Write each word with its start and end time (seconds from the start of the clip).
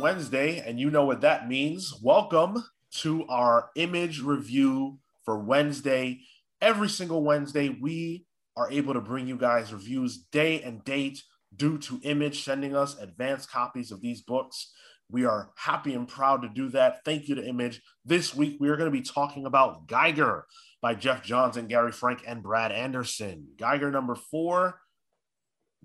Wednesday, 0.00 0.60
and 0.66 0.80
you 0.80 0.90
know 0.90 1.04
what 1.04 1.20
that 1.20 1.46
means. 1.46 1.94
Welcome 2.02 2.64
to 3.00 3.26
our 3.28 3.68
image 3.76 4.20
review 4.20 4.98
for 5.24 5.38
Wednesday. 5.38 6.20
Every 6.62 6.88
single 6.88 7.22
Wednesday, 7.22 7.68
we 7.68 8.24
are 8.56 8.70
able 8.70 8.94
to 8.94 9.00
bring 9.00 9.26
you 9.26 9.36
guys 9.36 9.72
reviews 9.72 10.24
day 10.32 10.62
and 10.62 10.82
date 10.84 11.22
due 11.54 11.76
to 11.78 12.00
Image 12.02 12.44
sending 12.44 12.74
us 12.74 12.98
advanced 12.98 13.50
copies 13.50 13.90
of 13.90 14.00
these 14.00 14.22
books. 14.22 14.72
We 15.10 15.26
are 15.26 15.50
happy 15.56 15.94
and 15.94 16.08
proud 16.08 16.42
to 16.42 16.48
do 16.48 16.70
that. 16.70 17.04
Thank 17.04 17.28
you 17.28 17.34
to 17.34 17.46
Image. 17.46 17.82
This 18.04 18.34
week, 18.34 18.56
we 18.58 18.70
are 18.70 18.76
going 18.76 18.90
to 18.90 18.98
be 18.98 19.02
talking 19.02 19.44
about 19.44 19.86
Geiger 19.86 20.46
by 20.80 20.94
Geoff 20.94 21.22
Johns 21.22 21.58
and 21.58 21.68
Gary 21.68 21.92
Frank 21.92 22.22
and 22.26 22.42
Brad 22.42 22.72
Anderson. 22.72 23.48
Geiger 23.58 23.90
number 23.90 24.14
four. 24.14 24.80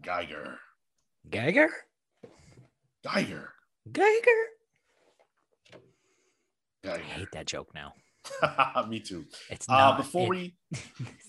Geiger. 0.01 0.57
Geiger? 1.29 1.69
Geiger. 3.03 3.54
Geiger? 3.91 4.29
I 6.87 6.97
hate 6.99 7.31
that 7.33 7.47
joke 7.47 7.69
now. 7.73 7.93
Me 8.87 8.99
too. 8.99 9.25
It's 9.49 9.67
Uh, 9.69 9.73
not 9.77 9.97
before 9.97 10.23
it- 10.25 10.29
we 10.29 10.55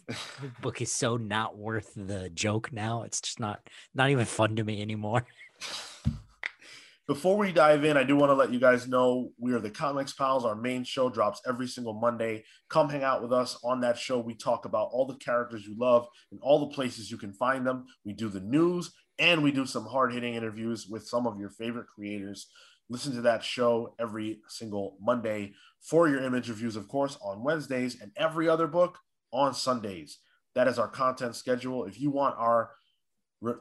the 0.09 0.17
book 0.63 0.81
is 0.81 0.93
so 0.93 1.17
not 1.17 1.57
worth 1.57 1.93
the 1.97 2.31
joke 2.31 2.73
now. 2.73 3.03
It's 3.03 3.21
just 3.21 3.41
not 3.41 3.61
not 3.95 4.11
even 4.11 4.25
fun 4.25 4.57
to 4.57 4.65
me 4.65 4.81
anymore. 4.83 5.27
Before 7.09 7.37
we 7.37 7.53
dive 7.53 7.85
in, 7.85 7.97
I 7.97 8.03
do 8.03 8.17
want 8.17 8.31
to 8.31 8.35
let 8.35 8.53
you 8.53 8.59
guys 8.59 8.89
know 8.89 9.31
we 9.39 9.53
are 9.53 9.61
the 9.61 9.71
Comics 9.71 10.13
Pals. 10.13 10.45
Our 10.45 10.57
main 10.57 10.83
show 10.83 11.09
drops 11.09 11.41
every 11.47 11.69
single 11.69 11.93
Monday. 11.93 12.43
Come 12.69 12.89
hang 12.89 13.05
out 13.05 13.23
with 13.23 13.33
us 13.33 13.57
on 13.63 13.81
that 13.83 13.97
show. 13.97 14.19
We 14.19 14.35
talk 14.35 14.65
about 14.65 14.89
all 14.91 15.07
the 15.07 15.15
characters 15.15 15.65
you 15.65 15.77
love 15.79 16.09
and 16.33 16.41
all 16.43 16.59
the 16.67 16.75
places 16.75 17.09
you 17.09 17.17
can 17.17 17.33
find 17.33 17.65
them. 17.65 17.85
We 18.05 18.13
do 18.13 18.29
the 18.29 18.41
news 18.41 18.93
and 19.19 19.43
we 19.43 19.51
do 19.51 19.67
some 19.67 19.87
hard 19.87 20.13
hitting 20.13 20.35
interviews 20.35 20.87
with 20.87 21.07
some 21.07 21.27
of 21.27 21.39
your 21.39 21.51
favorite 21.51 21.87
creators. 21.95 22.49
Listen 22.89 23.15
to 23.15 23.23
that 23.23 23.43
show 23.43 23.95
every 23.99 24.41
single 24.49 24.97
Monday 25.01 25.55
for 25.81 26.09
your 26.09 26.23
image 26.23 26.49
reviews, 26.49 26.77
of 26.77 26.89
course, 26.89 27.19
on 27.23 27.43
Wednesdays 27.43 28.01
and 28.01 28.13
every 28.17 28.49
other 28.49 28.67
book 28.67 28.99
on 29.33 29.55
Sundays. 29.55 30.19
That 30.55 30.69
is 30.69 30.79
our 30.79 30.89
content 30.89 31.35
schedule. 31.37 31.85
If 31.85 32.01
you 32.01 32.11
want 32.11 32.37
our 32.39 32.71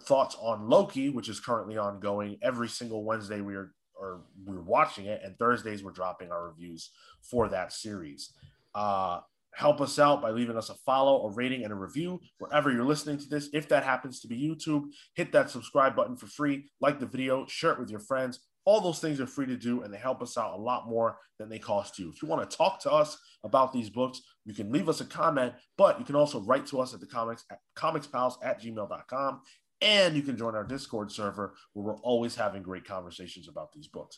thoughts 0.04 0.36
on 0.40 0.70
Loki, 0.70 1.10
which 1.10 1.30
is 1.30 1.40
currently 1.40 1.78
ongoing. 1.78 2.38
Every 2.42 2.70
single 2.70 3.04
Wednesday 3.04 3.42
we 3.42 3.56
are 3.56 3.74
or 3.98 4.24
we're 4.46 4.62
watching 4.62 5.06
it, 5.06 5.22
and 5.24 5.38
Thursdays 5.38 5.82
we're 5.82 5.92
dropping 5.92 6.30
our 6.30 6.50
reviews 6.50 6.92
for 7.22 7.48
that 7.48 7.72
series. 7.72 8.34
Uh, 8.74 9.22
help 9.56 9.82
us 9.82 10.00
out 10.00 10.22
by 10.22 10.32
leaving 10.32 10.58
us 10.58 10.70
a 10.70 10.76
follow, 10.86 11.26
a 11.26 11.32
rating, 11.32 11.64
and 11.64 11.72
a 11.72 11.76
review 11.76 12.22
wherever 12.40 12.72
you're 12.72 12.86
listening 12.86 13.18
to 13.18 13.28
this. 13.28 13.50
If 13.54 13.70
that 13.70 13.84
happens 13.84 14.20
to 14.22 14.28
be 14.28 14.38
YouTube, 14.38 14.84
hit 15.16 15.32
that 15.32 15.50
subscribe 15.50 15.96
button 15.96 16.18
for 16.18 16.28
free. 16.28 16.66
Like 16.82 17.00
the 17.00 17.06
video, 17.06 17.46
share 17.48 17.72
it 17.72 17.80
with 17.80 17.90
your 17.90 18.00
friends. 18.00 18.40
All 18.66 18.82
those 18.82 19.00
things 19.00 19.20
are 19.20 19.28
free 19.28 19.46
to 19.46 19.56
do, 19.56 19.84
and 19.84 19.94
they 19.94 19.98
help 19.98 20.22
us 20.22 20.38
out 20.38 20.58
a 20.58 20.62
lot 20.62 20.88
more 20.88 21.20
than 21.38 21.50
they 21.50 21.60
cost 21.60 22.00
you. 22.00 22.10
If 22.10 22.22
you 22.22 22.28
want 22.28 22.50
to 22.50 22.58
talk 22.58 22.82
to 22.82 22.92
us 22.92 23.18
about 23.44 23.72
these 23.72 23.92
books, 23.92 24.22
you 24.44 24.56
can 24.56 24.72
leave 24.72 24.90
us 24.90 25.02
a 25.02 25.06
comment, 25.06 25.54
but 25.78 26.00
you 26.00 26.06
can 26.06 26.16
also 26.16 26.42
write 26.42 26.66
to 26.68 26.82
us 26.82 26.94
at 26.94 27.00
the 27.00 27.06
comics 27.06 27.46
at 27.52 27.60
comicspals 27.78 28.34
at 28.44 28.62
gmail.com 28.62 29.42
and 29.82 30.16
you 30.16 30.22
can 30.22 30.38
join 30.38 30.56
our 30.56 30.64
Discord 30.64 31.12
server 31.12 31.54
where 31.74 31.86
we're 31.86 32.02
always 32.02 32.36
having 32.36 32.64
great 32.64 32.86
conversations 32.86 33.48
about 33.48 33.72
these 33.72 33.88
books. 33.88 34.18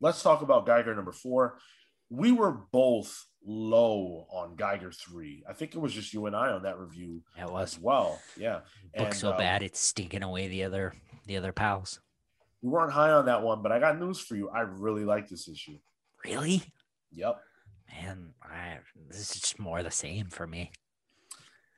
Let's 0.00 0.22
talk 0.22 0.42
about 0.42 0.66
Geiger 0.66 0.94
number 0.94 1.12
four. 1.12 1.58
We 2.10 2.30
were 2.32 2.52
both 2.72 3.26
low 3.44 4.26
on 4.30 4.56
Geiger 4.56 4.92
three. 4.92 5.44
I 5.48 5.52
think 5.52 5.74
it 5.74 5.78
was 5.78 5.92
just 5.92 6.12
you 6.12 6.26
and 6.26 6.36
I 6.36 6.50
on 6.50 6.62
that 6.62 6.78
review 6.78 7.22
It 7.40 7.50
was 7.50 7.76
as 7.76 7.80
well. 7.80 8.20
Yeah. 8.36 8.60
book 8.96 9.14
so 9.14 9.30
um, 9.30 9.38
bad 9.38 9.62
it's 9.62 9.80
stinking 9.80 10.22
away 10.22 10.48
the 10.48 10.64
other 10.64 10.94
the 11.26 11.36
other 11.36 11.52
pals. 11.52 12.00
We 12.62 12.70
weren't 12.70 12.92
high 12.92 13.10
on 13.10 13.26
that 13.26 13.42
one, 13.42 13.62
but 13.62 13.70
I 13.70 13.78
got 13.78 13.98
news 13.98 14.18
for 14.18 14.34
you. 14.34 14.48
I 14.50 14.60
really 14.60 15.04
like 15.04 15.28
this 15.28 15.48
issue. 15.48 15.78
Really? 16.24 16.62
Yep. 17.12 17.38
Man, 17.88 18.34
I, 18.42 18.78
this 19.08 19.20
is 19.20 19.40
just 19.40 19.58
more 19.58 19.82
the 19.82 19.90
same 19.90 20.26
for 20.26 20.46
me. 20.46 20.72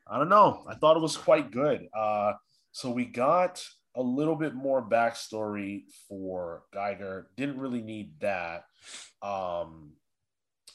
I 0.07 0.19
don't 0.19 0.29
know. 0.29 0.65
I 0.67 0.75
thought 0.75 0.97
it 0.97 1.03
was 1.03 1.17
quite 1.17 1.51
good. 1.51 1.87
Uh, 1.95 2.33
so 2.73 2.91
we 2.91 3.05
got 3.05 3.63
a 3.95 4.03
little 4.03 4.37
bit 4.37 4.55
more 4.55 4.83
backstory 4.83 5.83
for 6.09 6.63
Geiger. 6.73 7.29
Didn't 7.37 7.59
really 7.59 7.83
need 7.83 8.19
that. 8.21 8.65
Um, 9.23 9.93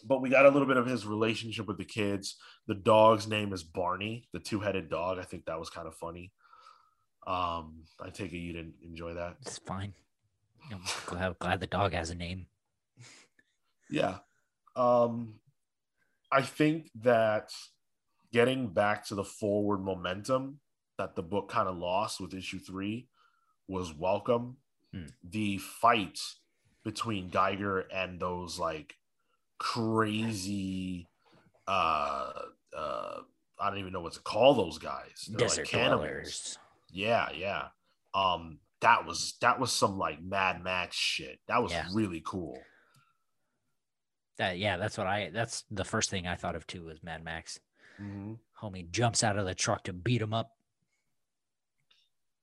but 0.06 0.22
we 0.22 0.30
got 0.30 0.46
a 0.46 0.50
little 0.50 0.68
bit 0.68 0.78
of 0.78 0.86
his 0.86 1.06
relationship 1.06 1.68
with 1.68 1.78
the 1.78 1.86
kids. 1.86 2.36
The 2.68 2.76
dog's 2.76 3.28
name 3.28 3.54
is 3.54 3.64
Barney, 3.64 4.28
the 4.34 4.40
two-headed 4.40 4.90
dog. 4.90 5.20
I 5.20 5.24
think 5.24 5.46
that 5.46 5.60
was 5.60 5.70
kind 5.70 5.88
of 5.88 5.96
funny. 5.96 6.32
Um, 7.26 7.86
I 8.00 8.10
take 8.12 8.32
it 8.34 8.38
you 8.38 8.54
didn't 8.54 8.76
enjoy 8.84 9.16
that. 9.16 9.38
It's 9.42 9.58
fine. 9.58 9.94
I'm 10.72 10.82
glad, 11.06 11.40
glad 11.40 11.60
the 11.60 11.68
dog 11.68 11.94
has 11.94 12.10
a 12.10 12.16
name. 12.16 12.48
Yeah. 13.90 14.18
Um, 14.76 15.40
I 16.32 16.42
think 16.42 16.90
that 17.02 17.52
getting 18.32 18.68
back 18.68 19.06
to 19.08 19.16
the 19.16 19.24
forward 19.24 19.84
momentum 19.84 20.60
that 20.98 21.16
the 21.16 21.24
book 21.24 21.50
kind 21.50 21.68
of 21.68 21.78
lost 21.78 22.20
with 22.20 22.34
issue 22.34 22.60
three 22.60 23.08
was 23.68 23.94
welcome. 23.94 24.58
Hmm. 24.94 25.06
The 25.24 25.58
fight 25.58 26.20
between 26.84 27.30
Geiger 27.30 27.80
and 27.94 28.20
those 28.20 28.60
like 28.60 28.96
crazy 29.58 31.08
uh 31.68 32.32
uh 32.76 33.18
I 33.60 33.70
don't 33.70 33.80
even 33.80 33.94
know 33.94 34.02
what 34.02 34.14
to 34.14 34.20
call 34.22 34.54
those 34.54 34.78
guys. 34.78 35.28
They're 35.30 35.38
Desert 35.48 35.68
cannibals. 35.68 36.08
dwellers. 36.08 36.58
Yeah, 36.92 37.30
yeah. 37.36 37.68
Um 38.14 38.60
that 38.82 39.06
was 39.06 39.36
that 39.42 39.60
was 39.60 39.72
some 39.72 39.98
like 39.98 40.22
Mad 40.22 40.64
Max 40.64 40.96
shit. 40.96 41.40
That 41.48 41.64
was 41.64 41.72
Yeah. 41.72 41.88
really 41.94 42.22
cool. 42.26 42.60
That 44.38 44.58
yeah, 44.58 44.76
that's 44.76 44.98
what 44.98 45.08
I. 45.08 45.30
That's 45.34 45.64
the 45.72 45.86
first 45.86 46.10
thing 46.10 46.28
I 46.28 46.36
thought 46.36 46.58
of 46.58 46.68
too 46.68 46.84
was 46.84 47.02
Mad 47.02 47.24
Max. 47.24 47.58
Mhm. 48.02 48.38
Homie 48.62 48.92
jumps 48.92 49.24
out 49.24 49.38
of 49.38 49.46
the 49.46 49.56
truck 49.56 49.86
to 49.86 49.94
beat 49.94 50.22
him 50.22 50.34
up. 50.34 50.52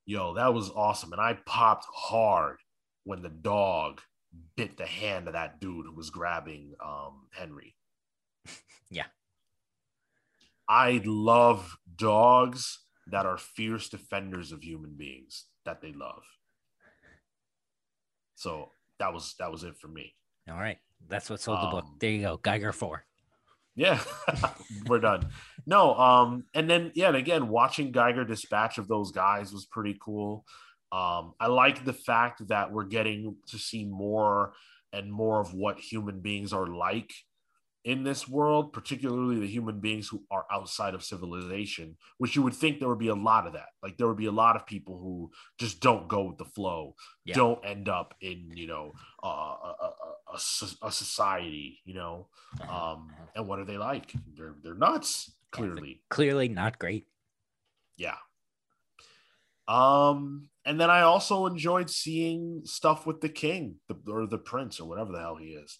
Yo, 0.07 0.33
that 0.35 0.53
was 0.55 0.71
awesome. 0.71 1.13
And 1.13 1.21
I 1.21 1.35
popped 1.45 1.85
hard 1.95 2.57
when 3.05 3.21
the 3.21 3.29
dog 3.29 4.01
bit 4.57 4.77
the 4.77 4.87
hand 4.87 5.27
of 5.27 5.35
that 5.35 5.61
dude 5.61 5.87
who 5.87 5.95
was 5.95 6.11
grabbing 6.11 6.75
um, 6.85 7.27
Henry. 7.33 7.75
Yeah. 8.91 9.07
I 10.69 11.01
love 11.07 11.79
dogs 11.97 12.81
that 13.07 13.25
are 13.25 13.39
fierce 13.39 13.89
defenders 13.89 14.53
of 14.53 14.63
human 14.63 14.95
beings 14.99 15.47
that 15.65 15.81
they 15.81 15.93
love. 15.93 16.23
So 18.35 18.71
that 18.99 19.13
was 19.13 19.35
that 19.39 19.51
was 19.51 19.65
it 19.65 19.79
for 19.79 19.89
me. 19.89 20.15
All 20.51 20.59
right, 20.59 20.79
that's 21.09 21.31
what 21.31 21.41
sold 21.41 21.63
the 21.63 21.69
book. 21.69 21.85
Um, 21.85 21.97
There 22.01 22.11
you 22.11 22.23
go, 22.23 22.37
Geiger 22.37 22.73
four. 22.73 23.05
Yeah, 23.75 24.01
we're 24.87 25.01
done. 25.01 25.29
No, 25.65 25.95
um, 25.95 26.45
and 26.53 26.69
then 26.69 26.93
yeah, 26.95 27.09
and 27.09 27.17
again, 27.17 27.49
watching 27.49 27.93
Geiger 27.93 28.25
dispatch 28.25 28.79
of 28.79 28.89
those 28.89 29.13
guys 29.13 29.53
was 29.53 29.65
pretty 29.65 29.97
cool. 30.01 30.45
Um, 30.93 31.33
I 31.41 31.47
like 31.47 31.85
the 31.85 31.93
fact 31.95 32.47
that 32.49 32.71
we're 32.71 32.85
getting 32.85 33.37
to 33.49 33.59
see 33.59 33.85
more 33.85 34.53
and 34.93 35.11
more 35.11 35.41
of 35.41 35.55
what 35.55 35.81
human 35.81 36.21
beings 36.21 36.53
are 36.53 36.67
like 36.67 37.13
in 37.85 38.05
this 38.05 38.29
world, 38.29 38.73
particularly 38.73 39.41
the 39.41 39.47
human 39.47 39.81
beings 39.81 40.07
who 40.07 40.23
are 40.31 40.45
outside 40.53 40.95
of 40.95 41.03
civilization, 41.03 41.97
which 42.19 42.37
you 42.37 42.43
would 42.43 42.55
think 42.55 42.79
there 42.79 42.89
would 42.89 42.99
be 42.99 43.09
a 43.09 43.15
lot 43.15 43.47
of 43.47 43.55
that. 43.55 43.71
Like 43.83 43.97
there 43.97 44.07
would 44.07 44.19
be 44.19 44.27
a 44.27 44.33
lot 44.33 44.55
of 44.55 44.67
people 44.67 44.99
who 44.99 45.33
just 45.59 45.81
don't 45.81 46.07
go 46.09 46.23
with 46.25 46.39
the 46.39 46.45
flow, 46.45 46.95
Yeah. 47.25 47.35
don't 47.35 47.65
end 47.65 47.89
up 47.89 48.15
in, 48.21 48.53
you 48.55 48.69
know, 48.69 48.93
uh, 49.25 49.27
a, 49.27 49.75
a, 49.83 49.93
a, 50.35 50.87
a 50.87 50.93
society, 50.93 51.81
you 51.85 51.95
know, 51.95 52.29
um, 52.69 53.11
and 53.35 53.49
what 53.49 53.59
are 53.59 53.65
they 53.65 53.79
like? 53.79 54.13
They're 54.37 54.55
they're 54.63 54.75
nuts, 54.75 55.33
clearly. 55.51 56.03
Clearly 56.09 56.49
not 56.49 56.79
great. 56.79 57.07
Yeah. 57.97 58.17
Um, 59.67 60.49
and 60.65 60.81
then 60.81 60.91
I 60.91 61.03
also 61.03 61.47
enjoyed 61.47 61.91
seeing 61.91 62.63
stuff 62.65 63.07
with 63.07 63.21
the 63.21 63.29
king, 63.29 63.77
the, 63.89 63.97
or 64.11 64.27
the 64.27 64.39
prince, 64.39 64.81
or 64.81 64.89
whatever 64.89 65.13
the 65.13 65.21
hell 65.21 65.37
he 65.37 65.51
is. 65.51 65.79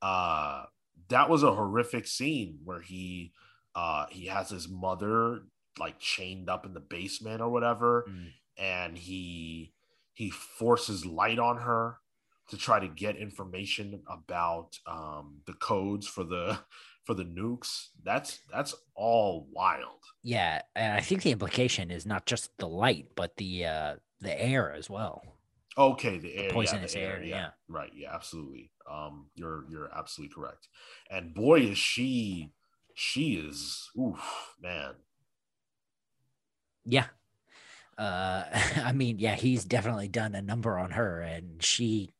Uh, 0.00 0.64
that 1.08 1.28
was 1.28 1.42
a 1.42 1.54
horrific 1.54 2.06
scene 2.06 2.58
where 2.64 2.80
he, 2.80 3.32
uh, 3.74 4.06
he 4.10 4.26
has 4.26 4.50
his 4.50 4.68
mother 4.68 5.42
like 5.78 5.98
chained 5.98 6.50
up 6.50 6.66
in 6.66 6.74
the 6.74 6.80
basement 6.80 7.40
or 7.40 7.48
whatever, 7.48 8.06
Mm. 8.08 8.28
and 8.58 8.98
he 8.98 9.72
he 10.14 10.28
forces 10.30 11.06
light 11.06 11.38
on 11.38 11.56
her 11.56 11.96
to 12.50 12.56
try 12.58 12.78
to 12.78 12.88
get 12.88 13.16
information 13.16 14.02
about 14.10 14.78
um, 14.86 15.38
the 15.46 15.54
codes 15.54 16.06
for 16.06 16.24
the 16.24 16.58
for 17.06 17.14
the 17.14 17.24
nukes. 17.24 17.86
That's 18.02 18.40
that's 18.52 18.74
all 18.94 19.48
wild. 19.50 20.00
Yeah, 20.22 20.60
and 20.76 20.92
I 20.92 21.00
think 21.00 21.22
the 21.22 21.32
implication 21.32 21.90
is 21.90 22.04
not 22.06 22.26
just 22.26 22.50
the 22.58 22.68
light, 22.68 23.08
but 23.16 23.36
the 23.38 23.66
uh 23.66 23.96
the 24.22 24.40
air 24.40 24.72
as 24.72 24.88
well. 24.88 25.22
Okay, 25.76 26.18
the 26.18 26.34
air, 26.34 26.50
poisonous 26.50 26.92
yeah, 26.94 27.00
the 27.00 27.06
air, 27.06 27.24
yeah. 27.24 27.50
right, 27.68 27.90
yeah, 27.94 28.14
absolutely. 28.14 28.70
Um, 28.90 29.30
you're 29.34 29.64
you're 29.70 29.90
absolutely 29.96 30.34
correct. 30.34 30.68
And 31.10 31.32
boy, 31.34 31.60
is 31.60 31.78
she, 31.78 32.52
she 32.94 33.34
is, 33.36 33.88
oof, 33.98 34.54
man. 34.60 34.94
Yeah. 36.84 37.06
Uh 37.98 38.44
I 38.76 38.92
mean, 38.92 39.18
yeah, 39.18 39.34
he's 39.34 39.64
definitely 39.64 40.08
done 40.08 40.34
a 40.34 40.42
number 40.42 40.78
on 40.78 40.92
her 40.92 41.20
and 41.20 41.62
she 41.62 42.14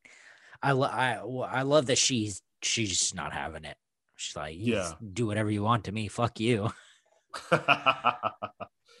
I 0.61 0.71
lo- 0.73 0.87
I 0.87 1.15
I 1.15 1.63
love 1.63 1.87
that 1.87 1.97
she's 1.97 2.41
she's 2.61 3.13
not 3.13 3.33
having 3.33 3.65
it. 3.65 3.77
She's 4.15 4.35
like, 4.35 4.55
Yeah. 4.57 4.93
do 5.13 5.27
whatever 5.27 5.51
you 5.51 5.63
want 5.63 5.85
to 5.85 5.91
me. 5.91 6.07
Fuck 6.07 6.39
you. 6.39 6.71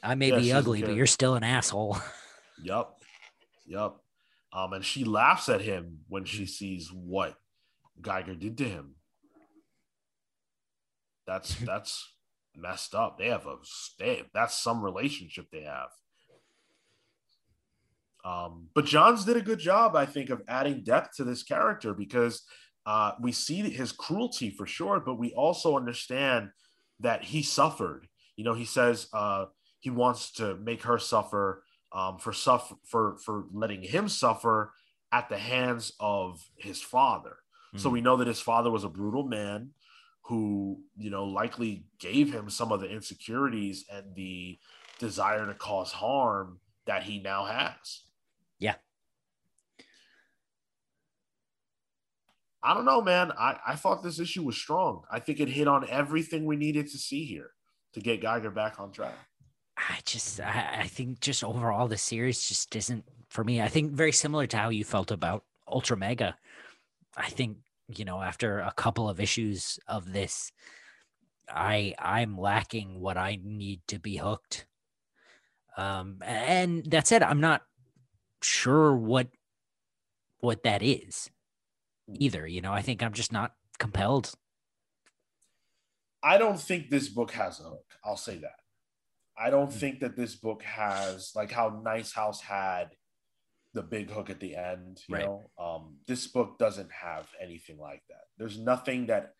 I 0.03 0.15
may 0.15 0.31
Yeah, 0.31 0.39
be 0.39 0.51
ugly, 0.51 0.81
but 0.83 0.95
you're 0.95 1.07
still 1.07 1.35
an 1.35 1.43
asshole." 1.43 1.97
Yup. 2.61 3.01
Yup. 3.65 4.03
Um, 4.51 4.73
and 4.73 4.85
she 4.85 5.03
laughs 5.03 5.49
at 5.49 5.61
him 5.61 5.99
when 6.07 6.25
she 6.25 6.45
sees 6.45 6.91
what 6.91 7.35
Geiger 8.01 8.35
did 8.35 8.57
to 8.59 8.65
him. 8.65 8.95
That's 11.25 11.55
that's 11.65 12.13
messed 12.55 12.93
up. 12.93 13.17
They 13.17 13.27
have 13.27 13.47
a 13.47 13.55
they, 13.99 14.23
that's 14.33 14.57
some 14.57 14.83
relationship 14.83 15.47
they 15.51 15.63
have. 15.63 15.89
Um, 18.25 18.67
but 18.73 18.85
Johns 18.85 19.25
did 19.25 19.35
a 19.35 19.41
good 19.41 19.59
job, 19.59 19.95
I 19.97 20.05
think, 20.05 20.29
of 20.29 20.41
adding 20.47 20.83
depth 20.83 21.17
to 21.17 21.25
this 21.25 21.43
character 21.43 21.93
because 21.93 22.43
uh, 22.85 23.13
we 23.21 23.33
see 23.33 23.69
his 23.69 23.91
cruelty 23.91 24.49
for 24.49 24.65
sure, 24.65 25.01
but 25.01 25.15
we 25.19 25.33
also 25.33 25.75
understand 25.75 26.49
that 27.01 27.23
he 27.23 27.43
suffered. 27.43 28.07
You 28.37 28.45
know, 28.45 28.53
he 28.53 28.63
says 28.63 29.07
uh, 29.13 29.45
he 29.81 29.89
wants 29.89 30.31
to 30.33 30.55
make 30.55 30.83
her 30.83 30.97
suffer 30.97 31.63
um, 31.93 32.17
for 32.17 32.33
suffer 32.33 32.75
for 32.85 33.17
for 33.19 33.45
letting 33.51 33.83
him 33.83 34.09
suffer 34.09 34.73
at 35.11 35.29
the 35.29 35.37
hands 35.37 35.93
of 35.99 36.49
his 36.57 36.81
father. 36.81 37.37
So 37.75 37.89
Mhm. 37.89 37.93
we 37.93 38.01
know 38.01 38.17
that 38.17 38.27
his 38.27 38.41
father 38.41 38.69
was 38.69 38.83
a 38.83 38.89
brutal 38.89 39.23
man 39.23 39.73
who, 40.23 40.83
you 40.95 41.09
know, 41.09 41.25
likely 41.25 41.85
gave 41.99 42.33
him 42.33 42.49
some 42.49 42.71
of 42.71 42.79
the 42.81 42.89
insecurities 42.89 43.85
and 43.89 44.15
the 44.15 44.59
desire 44.99 45.45
to 45.45 45.53
cause 45.53 45.91
harm 45.91 46.59
that 46.85 47.03
he 47.03 47.19
now 47.19 47.45
has. 47.45 48.03
Yeah. 48.59 48.75
I 52.61 52.73
don't 52.73 52.85
know, 52.85 53.01
man. 53.01 53.31
I, 53.33 53.59
I 53.67 53.75
thought 53.75 54.03
this 54.03 54.19
issue 54.19 54.43
was 54.43 54.55
strong. 54.55 55.03
I 55.11 55.19
think 55.19 55.39
it 55.39 55.49
hit 55.49 55.67
on 55.67 55.87
everything 55.89 56.45
we 56.45 56.55
needed 56.55 56.87
to 56.87 56.97
see 56.97 57.25
here 57.25 57.51
to 57.93 57.99
get 57.99 58.21
Geiger 58.21 58.51
back 58.51 58.79
on 58.79 58.91
track. 58.91 59.15
I 59.89 59.99
just 60.05 60.39
I, 60.39 60.81
I 60.81 60.87
think 60.87 61.19
just 61.19 61.43
overall 61.43 61.87
the 61.87 61.97
series 61.97 62.47
just 62.47 62.75
isn't 62.75 63.05
for 63.29 63.43
me. 63.43 63.61
I 63.61 63.67
think 63.67 63.93
very 63.93 64.11
similar 64.11 64.47
to 64.47 64.57
how 64.57 64.69
you 64.69 64.83
felt 64.83 65.11
about 65.11 65.43
Ultra 65.67 65.97
Mega. 65.97 66.35
I 67.17 67.29
think 67.29 67.57
you 67.95 68.05
know 68.05 68.21
after 68.21 68.59
a 68.59 68.71
couple 68.71 69.09
of 69.09 69.19
issues 69.19 69.79
of 69.87 70.13
this, 70.13 70.51
I 71.49 71.95
I'm 71.99 72.37
lacking 72.37 72.99
what 72.99 73.17
I 73.17 73.39
need 73.43 73.81
to 73.87 73.99
be 73.99 74.17
hooked. 74.17 74.65
Um, 75.75 76.17
and 76.23 76.85
that 76.91 77.07
said, 77.07 77.23
I'm 77.23 77.41
not 77.41 77.63
sure 78.41 78.95
what 78.95 79.27
what 80.39 80.63
that 80.63 80.83
is 80.83 81.29
either. 82.13 82.45
You 82.47 82.61
know, 82.61 82.73
I 82.73 82.81
think 82.81 83.01
I'm 83.01 83.13
just 83.13 83.31
not 83.31 83.53
compelled. 83.79 84.33
I 86.21 86.37
don't 86.37 86.59
think 86.59 86.89
this 86.89 87.09
book 87.09 87.31
has 87.31 87.59
a 87.59 87.63
hook. 87.63 87.85
I'll 88.05 88.17
say 88.17 88.37
that. 88.37 88.62
I 89.37 89.49
don't 89.49 89.71
think 89.73 89.99
that 90.01 90.15
this 90.15 90.35
book 90.35 90.63
has 90.63 91.31
like 91.35 91.51
how 91.51 91.81
Nice 91.83 92.13
House 92.13 92.41
had 92.41 92.95
the 93.73 93.81
big 93.81 94.09
hook 94.11 94.29
at 94.29 94.39
the 94.39 94.55
end. 94.55 95.01
You 95.07 95.15
Right. 95.15 95.25
know, 95.25 95.49
um, 95.57 95.97
this 96.07 96.27
book 96.27 96.59
doesn't 96.59 96.91
have 96.91 97.27
anything 97.41 97.77
like 97.79 98.03
that. 98.09 98.25
There's 98.37 98.59
nothing 98.59 99.07
that 99.07 99.33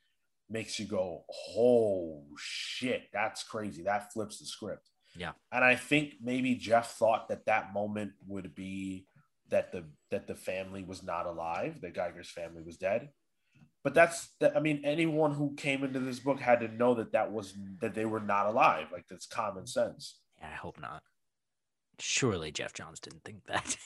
makes 0.49 0.79
you 0.79 0.85
go, 0.87 1.25
"Oh 1.55 2.25
shit, 2.37 3.09
that's 3.13 3.43
crazy." 3.43 3.83
That 3.83 4.11
flips 4.11 4.39
the 4.39 4.45
script. 4.45 4.89
Yeah. 5.15 5.33
and 5.51 5.63
I 5.63 5.75
think 5.75 6.15
maybe 6.21 6.55
Geoff 6.55 6.93
thought 6.97 7.27
that 7.27 7.45
that 7.45 7.71
moment 7.71 8.13
would 8.25 8.55
be 8.55 9.05
that 9.49 9.71
the 9.71 9.85
that 10.09 10.25
the 10.25 10.33
family 10.35 10.83
was 10.83 11.03
not 11.03 11.27
alive, 11.27 11.81
that 11.81 11.93
Geiger's 11.93 12.31
family 12.31 12.63
was 12.63 12.77
dead 12.77 13.11
but 13.83 13.93
that's 13.93 14.29
that, 14.39 14.55
i 14.55 14.59
mean 14.59 14.81
anyone 14.83 15.33
who 15.33 15.53
came 15.55 15.83
into 15.83 15.99
this 15.99 16.19
book 16.19 16.39
had 16.39 16.59
to 16.61 16.67
know 16.67 16.93
that 16.95 17.11
that 17.11 17.31
was 17.31 17.53
that 17.79 17.93
they 17.93 18.05
were 18.05 18.19
not 18.19 18.45
alive 18.47 18.87
like 18.91 19.05
that's 19.09 19.25
common 19.25 19.65
sense 19.67 20.19
Yeah, 20.39 20.47
I 20.51 20.55
hope 20.55 20.79
not. 20.79 21.03
Surely 21.99 22.51
Geoff 22.51 22.73
Johns 22.73 22.99
didn't 22.99 23.23
think 23.23 23.45
that. 23.45 23.77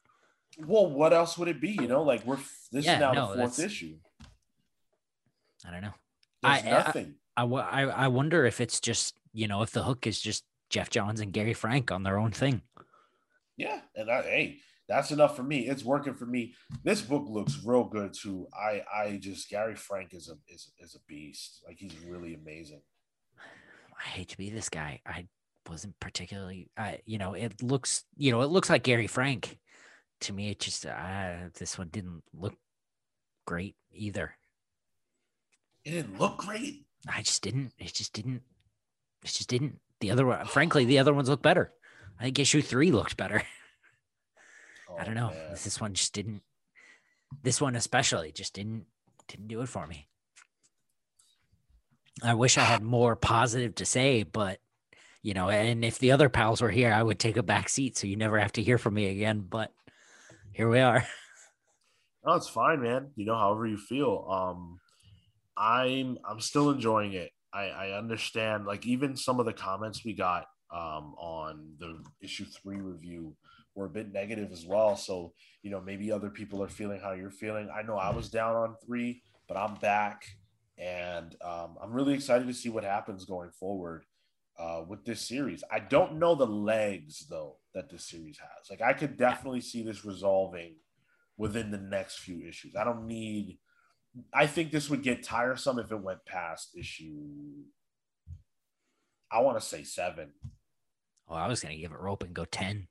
well 0.66 0.86
what 0.90 1.12
else 1.12 1.36
would 1.38 1.48
it 1.48 1.60
be 1.60 1.70
you 1.70 1.86
know 1.88 2.02
like 2.02 2.24
we're 2.26 2.38
this 2.72 2.84
Yeah, 2.84 2.94
is 2.94 3.00
now 3.00 3.12
no, 3.12 3.30
the 3.32 3.38
fourth 3.38 3.58
issue 3.58 3.96
I 5.66 5.70
don't 5.70 5.82
know. 5.82 5.94
there's 6.42 6.64
I- 6.64 6.68
I- 6.68 6.70
nothing 6.70 7.14
I, 7.38 7.42
I, 7.44 7.82
I 7.82 8.08
wonder 8.08 8.46
if 8.46 8.62
it's 8.62 8.80
just, 8.80 9.14
you 9.34 9.46
know, 9.46 9.60
if 9.60 9.70
the 9.70 9.82
hook 9.82 10.06
is 10.06 10.18
just 10.22 10.42
Geoff 10.70 10.88
Johns 10.88 11.20
and 11.20 11.34
Gary 11.34 11.52
Frank 11.52 11.92
on 11.92 12.02
their 12.02 12.18
own 12.18 12.30
thing. 12.30 12.62
yeah 13.58 13.80
and 13.94 14.10
I, 14.10 14.22
hey 14.22 14.58
that's 14.88 15.10
enough 15.10 15.36
for 15.36 15.42
me 15.42 15.68
it's 15.68 15.84
working 15.84 16.14
for 16.14 16.26
me 16.26 16.54
this 16.84 17.02
book 17.02 17.24
looks 17.28 17.64
real 17.64 17.84
good 17.84 18.12
too 18.12 18.46
i 18.54 18.82
i 18.94 19.18
just 19.20 19.48
gary 19.48 19.74
frank 19.74 20.14
is 20.14 20.28
a 20.28 20.34
is, 20.52 20.70
is 20.78 20.94
a 20.94 21.00
beast 21.08 21.62
like 21.66 21.76
he's 21.78 21.96
really 22.06 22.34
amazing 22.34 22.80
I 23.98 24.08
hate 24.08 24.28
to 24.28 24.36
be 24.38 24.50
this 24.50 24.68
guy. 24.68 25.00
I 25.06 25.26
wasn't 25.68 25.98
particularly, 26.00 26.70
I, 26.76 27.00
you 27.06 27.18
know, 27.18 27.34
it 27.34 27.62
looks, 27.62 28.04
you 28.16 28.30
know, 28.30 28.42
it 28.42 28.50
looks 28.50 28.70
like 28.70 28.82
Gary 28.82 29.06
Frank. 29.06 29.58
To 30.22 30.32
me, 30.32 30.50
it 30.50 30.60
just, 30.60 30.86
uh, 30.86 31.48
this 31.58 31.76
one 31.78 31.88
didn't 31.88 32.22
look 32.32 32.54
great 33.46 33.76
either. 33.92 34.34
it 35.84 35.90
didn't 35.90 36.18
look 36.18 36.38
great 36.38 36.84
I 37.08 37.22
just 37.22 37.42
didn't, 37.42 37.72
it 37.78 37.92
just 37.92 38.12
didn't, 38.12 38.42
it 39.22 39.28
just 39.28 39.48
didn't. 39.48 39.78
The 40.00 40.10
other 40.10 40.26
one, 40.26 40.44
frankly, 40.46 40.84
the 40.84 40.98
other 41.00 41.14
ones 41.14 41.28
look 41.28 41.42
better. 41.42 41.72
I 42.18 42.24
think 42.24 42.38
issue 42.38 42.62
three 42.62 42.90
looked 42.90 43.16
better. 43.16 43.42
I 44.98 45.02
Oh, 45.02 45.04
don't 45.04 45.14
know. 45.14 45.30
man. 45.30 45.50
This, 45.50 45.64
this 45.64 45.80
one 45.80 45.94
just 45.94 46.12
didn't. 46.12 46.42
This 47.42 47.60
one 47.60 47.76
especially 47.76 48.32
just 48.32 48.54
didn't 48.54 48.86
didn't 49.28 49.48
do 49.48 49.60
it 49.62 49.68
for 49.68 49.86
me. 49.86 50.08
I 52.22 52.34
wish 52.34 52.56
I 52.56 52.62
had 52.62 52.82
more 52.82 53.14
positive 53.16 53.74
to 53.76 53.84
say, 53.84 54.22
but 54.22 54.58
you 55.22 55.34
know, 55.34 55.50
and 55.50 55.84
if 55.84 55.98
the 55.98 56.12
other 56.12 56.28
pals 56.28 56.62
were 56.62 56.70
here, 56.70 56.92
I 56.92 57.02
would 57.02 57.18
take 57.18 57.36
a 57.36 57.42
back 57.42 57.68
seat 57.68 57.96
so 57.96 58.06
you 58.06 58.16
never 58.16 58.38
have 58.38 58.52
to 58.52 58.62
hear 58.62 58.78
from 58.78 58.94
me 58.94 59.06
again. 59.06 59.44
But 59.48 59.72
here 60.52 60.68
we 60.68 60.80
are. 60.80 61.06
No, 62.24 62.34
it's 62.34 62.48
fine, 62.48 62.82
man. 62.82 63.12
You 63.14 63.24
know, 63.24 63.36
however 63.36 63.68
you 63.68 63.76
feel. 63.76 64.26
Um, 64.28 64.80
I'm 65.56 66.18
I'm 66.28 66.40
still 66.40 66.70
enjoying 66.70 67.12
it. 67.12 67.30
I, 67.54 67.66
I 67.68 67.90
understand. 67.98 68.66
Like 68.66 68.84
even 68.84 69.16
some 69.16 69.38
of 69.38 69.46
the 69.46 69.52
comments 69.52 70.04
we 70.04 70.12
got 70.12 70.46
um, 70.74 71.14
on 71.18 71.74
the 71.78 72.02
issue 72.20 72.44
three 72.46 72.78
review 72.80 73.36
were 73.76 73.86
a 73.86 73.90
bit 73.90 74.12
negative 74.12 74.50
as 74.50 74.66
well. 74.66 74.96
So 74.96 75.32
you 75.62 75.70
know, 75.70 75.80
maybe 75.80 76.10
other 76.10 76.30
people 76.30 76.62
are 76.62 76.68
feeling 76.68 77.00
how 77.00 77.12
you're 77.12 77.30
feeling. 77.30 77.68
I 77.74 77.82
know 77.82 77.96
I 77.96 78.10
was 78.10 78.28
down 78.28 78.56
on 78.56 78.76
three, 78.84 79.22
but 79.48 79.56
I'm 79.56 79.74
back, 79.76 80.24
and 80.78 81.34
um, 81.44 81.76
I'm 81.82 81.92
really 81.92 82.14
excited 82.14 82.46
to 82.46 82.54
see 82.54 82.68
what 82.68 82.84
happens 82.84 83.24
going 83.24 83.50
forward 83.50 84.04
uh, 84.58 84.82
with 84.86 85.04
this 85.04 85.20
series. 85.20 85.62
I 85.70 85.80
don't 85.80 86.18
know 86.18 86.34
the 86.34 86.46
legs 86.46 87.26
though 87.28 87.56
that 87.74 87.90
this 87.90 88.08
series 88.08 88.38
has. 88.38 88.70
Like 88.70 88.80
I 88.80 88.92
could 88.92 89.16
definitely 89.16 89.60
see 89.60 89.82
this 89.82 90.04
resolving 90.04 90.76
within 91.36 91.70
the 91.70 91.78
next 91.78 92.20
few 92.20 92.40
issues. 92.46 92.76
I 92.76 92.84
don't 92.84 93.06
need. 93.06 93.58
I 94.32 94.46
think 94.46 94.70
this 94.70 94.88
would 94.88 95.02
get 95.02 95.22
tiresome 95.22 95.78
if 95.78 95.92
it 95.92 96.00
went 96.00 96.24
past 96.24 96.76
issue. 96.78 97.24
I 99.30 99.40
want 99.40 99.60
to 99.60 99.66
say 99.66 99.82
seven. 99.82 100.30
Oh, 101.28 101.34
I 101.34 101.48
was 101.48 101.60
gonna 101.60 101.76
give 101.76 101.92
it 101.92 101.98
rope 101.98 102.22
and 102.22 102.32
go 102.32 102.44
ten. 102.44 102.86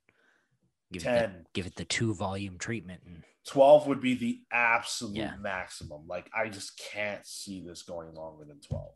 Give 0.91 1.01
it 1.01 1.05
10. 1.05 1.13
the, 1.33 1.45
give 1.53 1.65
it 1.65 1.75
the 1.75 1.85
two 1.85 2.13
volume 2.13 2.57
treatment. 2.57 3.01
And 3.05 3.23
12 3.47 3.87
would 3.87 4.01
be 4.01 4.15
the 4.15 4.41
absolute 4.51 5.15
Yeah. 5.17 5.35
maximum. 5.39 6.07
Like, 6.07 6.29
I 6.35 6.49
just 6.49 6.77
can't 6.77 7.25
see 7.25 7.63
this 7.65 7.83
going 7.83 8.13
longer 8.13 8.45
than 8.45 8.59
12. 8.59 8.91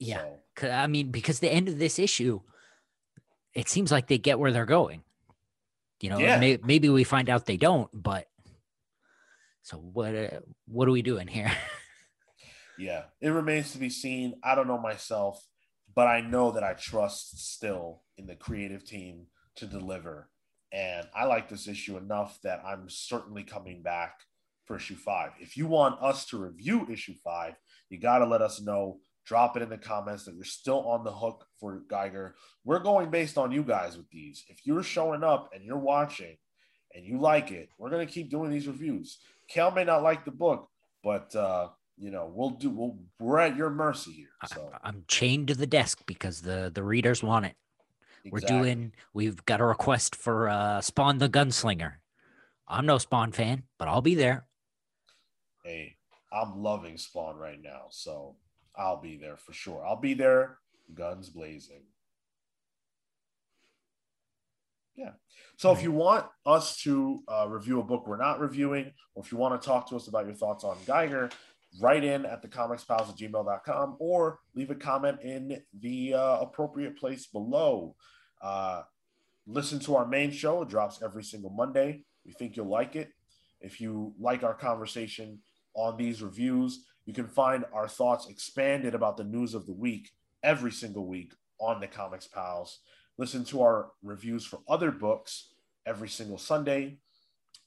yeah, 0.00 0.24
So, 0.58 0.70
I 0.70 0.86
mean, 0.86 1.10
because 1.10 1.40
the 1.40 1.50
end 1.50 1.68
of 1.68 1.78
this 1.78 1.98
issue, 1.98 2.40
it 3.54 3.68
seems 3.68 3.90
like 3.90 4.06
they 4.06 4.18
get 4.18 4.38
where 4.38 4.52
they're 4.52 4.64
going. 4.66 5.02
You 6.00 6.10
know, 6.10 6.20
Yeah. 6.20 6.38
may, 6.38 6.58
maybe 6.62 6.88
we 6.88 7.02
find 7.02 7.28
out 7.28 7.46
they 7.46 7.56
don't, 7.56 7.90
but 7.92 8.28
so 9.62 9.76
what? 9.78 10.14
Uh, 10.14 10.40
what 10.66 10.86
are 10.88 10.92
we 10.92 11.02
doing 11.02 11.26
here? 11.26 11.50
yeah, 12.78 13.04
it 13.20 13.30
remains 13.30 13.72
to 13.72 13.78
be 13.78 13.90
seen. 13.90 14.34
I 14.42 14.54
don't 14.54 14.68
know 14.68 14.78
myself, 14.78 15.44
but 15.94 16.06
I 16.06 16.20
know 16.20 16.52
that 16.52 16.62
I 16.62 16.74
trust 16.74 17.52
still 17.52 18.02
in 18.16 18.26
the 18.26 18.36
creative 18.36 18.84
team 18.84 19.26
to 19.58 19.66
deliver. 19.66 20.28
And 20.72 21.06
I 21.14 21.24
like 21.24 21.48
this 21.48 21.68
issue 21.68 21.96
enough 21.96 22.38
that 22.42 22.62
I'm 22.64 22.88
certainly 22.88 23.42
coming 23.42 23.82
back 23.82 24.14
for 24.66 24.76
issue 24.76 24.96
five. 24.96 25.30
If 25.40 25.56
you 25.56 25.66
want 25.66 26.00
us 26.02 26.26
to 26.26 26.38
review 26.38 26.86
issue 26.90 27.14
five, 27.24 27.54
you 27.88 27.98
got 27.98 28.18
to 28.18 28.26
let 28.26 28.42
us 28.42 28.60
know. 28.60 28.98
Drop 29.24 29.58
it 29.58 29.62
in 29.62 29.68
the 29.68 29.76
comments 29.76 30.24
that 30.24 30.34
you're 30.34 30.44
still 30.44 30.88
on 30.88 31.04
the 31.04 31.12
hook 31.12 31.44
for 31.60 31.82
Geiger. 31.90 32.34
We're 32.64 32.78
going 32.78 33.10
based 33.10 33.36
on 33.36 33.52
you 33.52 33.62
guys 33.62 33.94
with 33.94 34.08
these. 34.08 34.44
If 34.48 34.64
you're 34.64 34.82
showing 34.82 35.22
up 35.22 35.50
and 35.54 35.62
you're 35.62 35.76
watching 35.76 36.36
and 36.94 37.04
you 37.04 37.20
like 37.20 37.50
it, 37.50 37.68
we're 37.76 37.90
going 37.90 38.06
to 38.06 38.12
keep 38.12 38.30
doing 38.30 38.50
these 38.50 38.66
reviews. 38.66 39.18
Cal 39.50 39.70
may 39.70 39.84
not 39.84 40.02
like 40.02 40.24
the 40.24 40.30
book, 40.30 40.70
but 41.04 41.34
uh, 41.36 41.68
you 41.98 42.10
know 42.10 42.30
we'll 42.34 42.50
do. 42.50 42.70
We'll, 42.70 42.96
we're 43.20 43.38
at 43.38 43.56
your 43.56 43.68
mercy 43.68 44.12
here. 44.12 44.28
So 44.46 44.70
I, 44.82 44.88
am 44.88 45.04
chained 45.08 45.48
to 45.48 45.54
the 45.54 45.66
desk 45.66 46.00
because 46.06 46.40
the 46.40 46.70
the 46.74 46.82
readers 46.82 47.22
want 47.22 47.46
it. 47.46 47.54
We're 48.30 48.40
doing. 48.40 48.92
We've 49.12 49.44
got 49.44 49.60
a 49.60 49.64
request 49.64 50.14
for 50.14 50.48
uh, 50.48 50.80
Spawn 50.80 51.18
the 51.18 51.28
Gunslinger. 51.28 51.94
I'm 52.66 52.86
no 52.86 52.98
Spawn 52.98 53.32
fan, 53.32 53.64
but 53.78 53.88
I'll 53.88 54.02
be 54.02 54.14
there. 54.14 54.46
Hey, 55.64 55.96
I'm 56.32 56.62
loving 56.62 56.98
Spawn 56.98 57.36
right 57.36 57.60
now, 57.60 57.86
so 57.90 58.36
I'll 58.76 59.00
be 59.00 59.16
there 59.16 59.36
for 59.36 59.52
sure. 59.52 59.84
I'll 59.86 60.00
be 60.00 60.14
there, 60.14 60.58
guns 60.94 61.30
blazing. 61.30 61.82
Yeah. 64.96 65.12
So 65.56 65.70
if 65.70 65.82
you 65.82 65.92
want 65.92 66.26
us 66.44 66.76
to 66.82 67.22
uh, 67.28 67.46
review 67.48 67.78
a 67.78 67.84
book 67.84 68.06
we're 68.06 68.16
not 68.16 68.40
reviewing, 68.40 68.92
or 69.14 69.22
if 69.24 69.30
you 69.30 69.38
want 69.38 69.60
to 69.60 69.64
talk 69.64 69.88
to 69.90 69.96
us 69.96 70.08
about 70.08 70.26
your 70.26 70.34
thoughts 70.34 70.64
on 70.64 70.76
Geiger, 70.86 71.30
write 71.80 72.04
in 72.04 72.24
at 72.26 72.42
the 72.42 72.48
comicspals 72.48 73.08
at 73.08 73.16
gmail.com 73.16 73.96
or 73.98 74.40
leave 74.54 74.70
a 74.70 74.74
comment 74.74 75.20
in 75.22 75.62
the 75.80 76.14
uh, 76.14 76.38
appropriate 76.40 76.96
place 76.98 77.26
below. 77.26 77.94
Uh, 78.42 78.82
listen 79.46 79.78
to 79.80 79.96
our 79.96 80.06
main 80.06 80.30
show. 80.30 80.62
It 80.62 80.68
drops 80.68 81.02
every 81.02 81.24
single 81.24 81.50
Monday. 81.50 82.04
We 82.24 82.32
think 82.32 82.56
you'll 82.56 82.68
like 82.68 82.96
it. 82.96 83.10
If 83.60 83.80
you 83.80 84.14
like 84.18 84.42
our 84.42 84.54
conversation 84.54 85.40
on 85.74 85.96
these 85.96 86.22
reviews, 86.22 86.84
you 87.06 87.14
can 87.14 87.26
find 87.26 87.64
our 87.72 87.88
thoughts 87.88 88.28
expanded 88.28 88.94
about 88.94 89.16
the 89.16 89.24
news 89.24 89.54
of 89.54 89.66
the 89.66 89.72
week 89.72 90.10
every 90.42 90.70
single 90.70 91.06
week 91.06 91.32
on 91.58 91.80
the 91.80 91.86
Comics 91.86 92.26
Pals. 92.26 92.80
Listen 93.16 93.44
to 93.46 93.62
our 93.62 93.90
reviews 94.02 94.44
for 94.44 94.60
other 94.68 94.92
books 94.92 95.54
every 95.86 96.08
single 96.08 96.38
Sunday. 96.38 96.98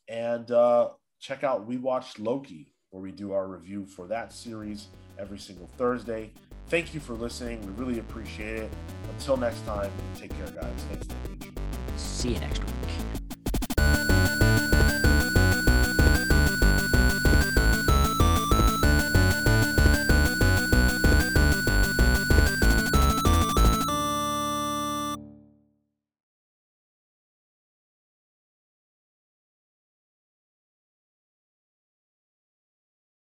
And 0.07 0.49
uh, 0.51 0.89
check 1.19 1.43
out 1.43 1.67
We 1.67 1.77
Watched 1.77 2.19
Loki, 2.19 2.73
where 2.91 3.01
we 3.01 3.11
do 3.11 3.31
our 3.31 3.47
review 3.47 3.85
for 3.85 4.05
that 4.07 4.33
series 4.33 4.87
every 5.17 5.39
single 5.39 5.67
Thursday. 5.77 6.29
Thank 6.67 6.93
you 6.93 6.99
for 6.99 7.13
listening. 7.13 7.61
We 7.61 7.71
really 7.83 7.99
appreciate 7.99 8.57
it. 8.63 8.71
Until 9.17 9.37
next 9.37 9.65
time, 9.65 9.91
take 10.15 10.35
care, 10.37 10.47
guys. 10.47 10.85
Thanks, 10.89 11.07
See 11.95 12.33
you 12.33 12.39
next 12.39 12.59
week. 12.59 12.90